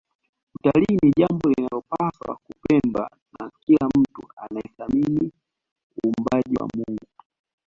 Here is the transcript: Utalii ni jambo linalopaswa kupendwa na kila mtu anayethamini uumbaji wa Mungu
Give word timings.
Utalii 0.55 0.95
ni 1.03 1.11
jambo 1.17 1.49
linalopaswa 1.49 2.35
kupendwa 2.43 3.11
na 3.39 3.51
kila 3.59 3.87
mtu 3.97 4.23
anayethamini 4.35 5.31
uumbaji 6.05 6.55
wa 6.55 6.67
Mungu 6.75 7.07